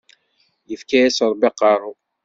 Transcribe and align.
Yefka-yas 0.69 1.17
rebbi 1.29 1.45
aqerru. 1.49 1.91